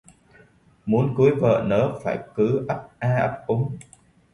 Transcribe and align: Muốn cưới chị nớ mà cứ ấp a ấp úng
Muốn 0.85 1.15
cưới 1.17 1.31
chị 1.41 1.47
nớ 1.67 1.99
mà 2.05 2.23
cứ 2.35 2.65
ấp 2.67 2.87
a 2.99 3.13
ấp 3.15 3.43
úng 3.47 3.77